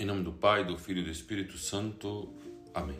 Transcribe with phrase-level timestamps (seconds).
[0.00, 2.32] Em nome do Pai, do Filho e do Espírito Santo.
[2.72, 2.96] Amém.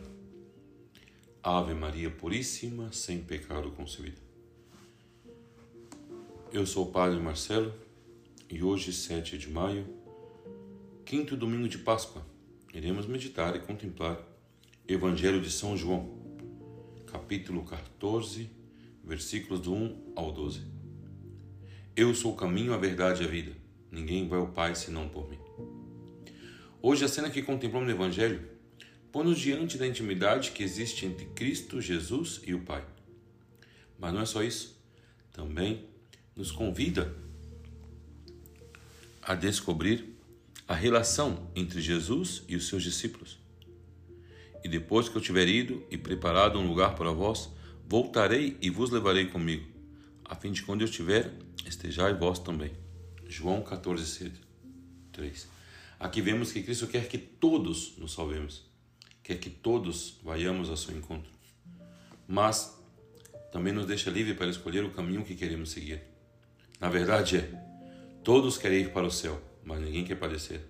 [1.41, 4.19] Ave Maria Puríssima, sem pecado concebida.
[6.53, 7.73] Eu sou o Padre Marcelo
[8.47, 9.87] e hoje, 7 de maio,
[11.03, 12.23] quinto domingo de Páscoa,
[12.71, 14.19] iremos meditar e contemplar
[14.87, 16.07] Evangelho de São João,
[17.07, 18.47] capítulo 14,
[19.03, 20.61] versículos do 1 ao 12.
[21.95, 23.53] Eu sou o caminho, a verdade e a vida.
[23.89, 25.39] Ninguém vai ao Pai senão por mim.
[26.83, 28.41] Hoje, a cena que contemplamos no Evangelho
[29.11, 32.83] põe-nos diante da intimidade que existe entre Cristo, Jesus e o Pai.
[33.99, 34.81] Mas não é só isso.
[35.31, 35.85] Também
[36.35, 37.13] nos convida
[39.21, 40.15] a descobrir
[40.67, 43.37] a relação entre Jesus e os seus discípulos.
[44.63, 47.49] E depois que eu tiver ido e preparado um lugar para vós,
[47.87, 49.67] voltarei e vos levarei comigo,
[50.25, 51.31] a fim de quando eu estiver,
[51.63, 52.71] estejai vós também.
[53.27, 54.31] João 14,
[55.11, 55.60] 3.
[56.01, 58.65] Aqui vemos que Cristo quer que todos nos salvemos,
[59.21, 61.31] quer que todos vayamos ao seu encontro,
[62.27, 62.75] mas
[63.51, 66.01] também nos deixa livre para escolher o caminho que queremos seguir.
[66.79, 67.51] Na verdade é,
[68.23, 70.61] todos querem ir para o céu, mas ninguém quer padecer.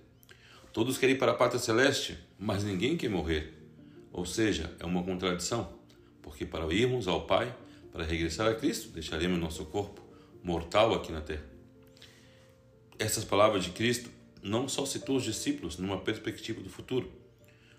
[0.70, 3.54] Todos querem ir para a pátria celeste, mas ninguém quer morrer.
[4.12, 5.78] Ou seja, é uma contradição,
[6.20, 7.56] porque para irmos ao Pai,
[7.90, 10.02] para regressar a Cristo, deixaremos nosso corpo
[10.44, 11.46] mortal aqui na terra.
[12.98, 14.10] Essas palavras de Cristo
[14.42, 17.10] não só citou os discípulos numa perspectiva do futuro,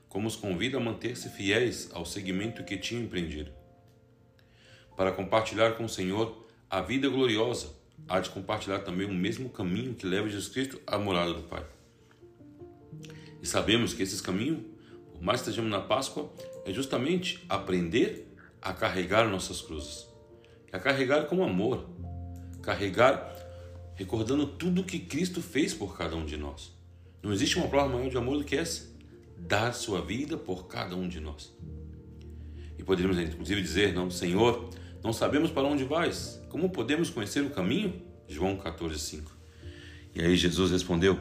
[0.07, 3.51] como os convida a manter-se fiéis ao segmento que tinham empreendido.
[4.95, 7.73] Para compartilhar com o Senhor a vida gloriosa,
[8.07, 11.65] há de compartilhar também o mesmo caminho que leva Jesus Cristo à morada do Pai.
[13.41, 14.63] E sabemos que esse caminho,
[15.11, 16.31] por mais que estejamos na Páscoa,
[16.65, 18.27] é justamente aprender
[18.61, 20.07] a carregar nossas cruzes.
[20.71, 21.89] A carregar com amor,
[22.61, 23.42] carregar
[23.95, 26.71] recordando tudo que Cristo fez por cada um de nós.
[27.21, 28.89] Não existe uma prova maior de amor do que essa:
[29.37, 31.53] dar sua vida por cada um de nós.
[32.77, 34.69] E poderíamos inclusive dizer: Não, Senhor,
[35.03, 38.01] não sabemos para onde vais, como podemos conhecer o caminho?
[38.27, 39.23] João 14,5.
[40.15, 41.19] E aí Jesus respondeu: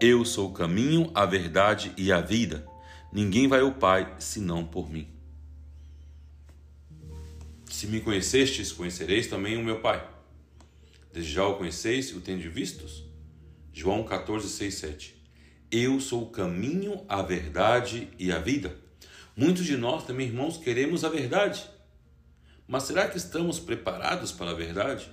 [0.00, 2.66] Eu sou o caminho, a verdade e a vida.
[3.12, 5.08] Ninguém vai ao Pai senão por mim.
[7.70, 10.13] Se me conhecestes, conhecereis também o meu Pai.
[11.14, 13.04] Desde já o conheceis e o tendes vistos?
[13.72, 15.14] João 14, 6, 7.
[15.70, 18.76] Eu sou o caminho, a verdade e a vida.
[19.36, 21.70] Muitos de nós também, irmãos, queremos a verdade.
[22.66, 25.08] Mas será que estamos preparados para a verdade?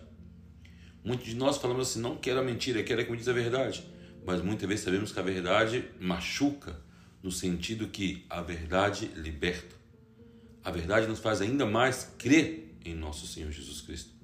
[1.04, 3.86] Muitos de nós falamos assim: não quero a mentira, quero que me diz a verdade.
[4.26, 6.82] Mas muitas vezes sabemos que a verdade machuca,
[7.22, 9.76] no sentido que a verdade liberta.
[10.64, 14.21] A verdade nos faz ainda mais crer em nosso Senhor Jesus Cristo.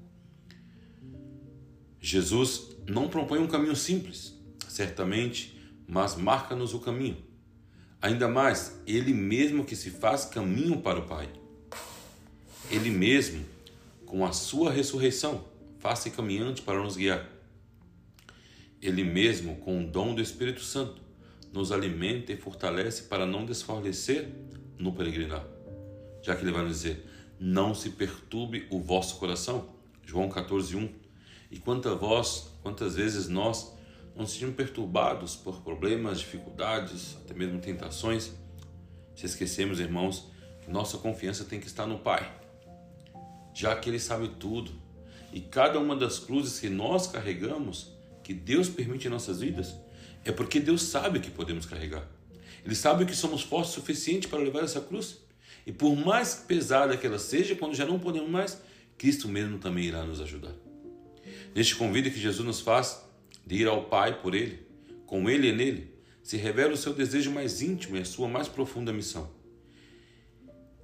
[2.09, 4.33] Jesus não propõe um caminho simples,
[4.69, 7.17] certamente, mas marca-nos o caminho.
[8.01, 11.27] Ainda mais, Ele mesmo que se faz caminho para o Pai.
[12.71, 13.43] Ele mesmo,
[14.05, 15.43] com a sua ressurreição,
[15.79, 17.27] faz-se caminhante para nos guiar.
[18.81, 21.01] Ele mesmo, com o dom do Espírito Santo,
[21.51, 24.29] nos alimenta e fortalece para não desfalecer
[24.79, 25.45] no peregrinar.
[26.21, 27.05] Já que ele vai nos dizer:
[27.37, 29.75] Não se perturbe o vosso coração.
[30.05, 31.06] João 14, 1
[31.49, 33.73] e quantas vós, quantas vezes nós
[34.15, 38.31] não sejamos perturbados por problemas, dificuldades, até mesmo tentações,
[39.15, 40.25] se esquecemos, irmãos,
[40.63, 42.31] que nossa confiança tem que estar no Pai,
[43.53, 44.71] já que Ele sabe tudo.
[45.31, 47.93] E cada uma das cruzes que nós carregamos,
[48.23, 49.75] que Deus permite em nossas vidas,
[50.25, 52.07] é porque Deus sabe que podemos carregar.
[52.65, 55.19] Ele sabe que somos fortes o suficiente para levar essa cruz.
[55.65, 58.61] E por mais pesada que ela seja, quando já não podemos mais,
[58.97, 60.53] Cristo mesmo também irá nos ajudar.
[61.55, 63.03] Neste convite que Jesus nos faz
[63.45, 64.59] de ir ao Pai por Ele,
[65.05, 68.47] com Ele e nele, se revela o seu desejo mais íntimo e a sua mais
[68.47, 69.29] profunda missão.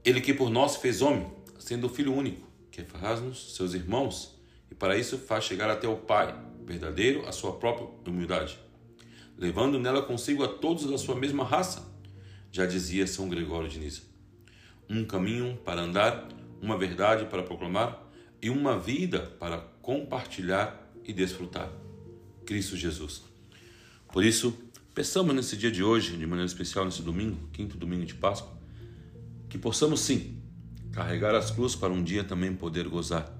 [0.06, 4.40] Ele que por nós fez homem, sendo o Filho único, que faz-nos seus irmãos,
[4.72, 6.34] e para isso faz chegar até o Pai,
[6.66, 8.58] verdadeiro, a sua própria humildade,
[9.38, 11.86] levando nela consigo a todos da sua mesma raça,
[12.52, 14.02] já dizia São Gregório de Nisa.
[14.90, 16.28] Um caminho para andar,
[16.62, 18.02] uma verdade para proclamar,
[18.42, 21.70] e uma vida para compartilhar e desfrutar.
[22.46, 23.22] Cristo Jesus.
[24.12, 24.58] Por isso,
[24.96, 28.58] peçamos nesse dia de hoje, de maneira especial nesse domingo, quinto domingo de Páscoa,
[29.50, 30.42] que possamos sim
[30.94, 33.38] carregar as cruzes para um dia também poder gozar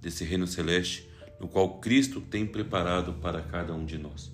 [0.00, 1.08] desse reino celeste
[1.40, 4.30] no qual Cristo tem preparado para cada um de nós.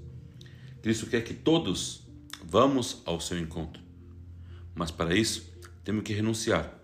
[0.82, 2.02] Cristo quer que todos
[2.44, 3.80] vamos ao seu encontro.
[4.74, 5.48] Mas para isso,
[5.84, 6.76] temos que renunciar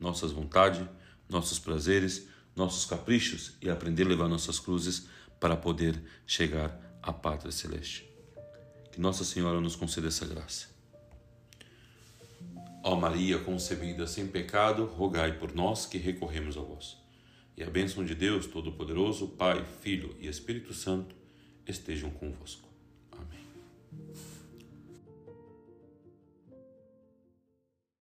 [0.00, 0.86] nossas vontades,
[1.28, 5.08] nossos prazeres, nossos caprichos e aprender a levar nossas cruzes
[5.40, 8.08] para poder chegar à pátria celeste.
[8.92, 10.68] Que Nossa Senhora nos conceda essa graça.
[12.84, 16.96] Ó Maria concebida sem pecado, rogai por nós que recorremos a vós.
[17.56, 21.14] E a bênção de Deus Todo-Poderoso, Pai, Filho e Espírito Santo
[21.66, 22.71] estejam convosco.